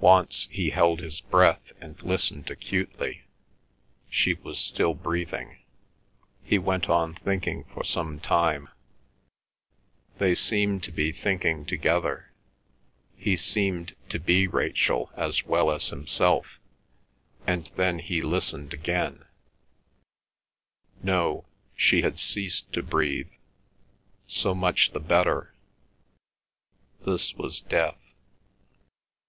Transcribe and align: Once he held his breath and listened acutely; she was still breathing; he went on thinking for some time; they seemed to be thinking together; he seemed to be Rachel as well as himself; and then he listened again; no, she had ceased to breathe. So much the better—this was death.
Once 0.00 0.48
he 0.50 0.70
held 0.70 0.98
his 0.98 1.20
breath 1.20 1.70
and 1.80 2.02
listened 2.02 2.50
acutely; 2.50 3.22
she 4.10 4.34
was 4.34 4.58
still 4.58 4.94
breathing; 4.94 5.58
he 6.42 6.58
went 6.58 6.88
on 6.88 7.14
thinking 7.14 7.62
for 7.72 7.84
some 7.84 8.18
time; 8.18 8.68
they 10.18 10.34
seemed 10.34 10.82
to 10.82 10.90
be 10.90 11.12
thinking 11.12 11.64
together; 11.64 12.32
he 13.14 13.36
seemed 13.36 13.94
to 14.08 14.18
be 14.18 14.48
Rachel 14.48 15.12
as 15.16 15.46
well 15.46 15.70
as 15.70 15.90
himself; 15.90 16.58
and 17.46 17.70
then 17.76 18.00
he 18.00 18.22
listened 18.22 18.74
again; 18.74 19.24
no, 21.00 21.44
she 21.76 22.02
had 22.02 22.18
ceased 22.18 22.72
to 22.72 22.82
breathe. 22.82 23.30
So 24.26 24.52
much 24.52 24.90
the 24.90 24.98
better—this 24.98 27.36
was 27.36 27.60
death. 27.60 28.00